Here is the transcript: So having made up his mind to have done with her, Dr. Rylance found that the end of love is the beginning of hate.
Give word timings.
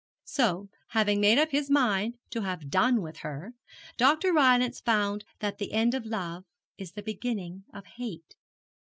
So 0.25 0.67
having 0.93 1.21
made 1.21 1.37
up 1.37 1.51
his 1.51 1.69
mind 1.69 2.15
to 2.31 2.41
have 2.41 2.71
done 2.71 3.03
with 3.03 3.17
her, 3.17 3.53
Dr. 3.97 4.33
Rylance 4.33 4.79
found 4.79 5.23
that 5.41 5.59
the 5.59 5.73
end 5.73 5.93
of 5.93 6.07
love 6.07 6.43
is 6.75 6.93
the 6.93 7.03
beginning 7.03 7.65
of 7.71 7.85
hate. 7.85 8.35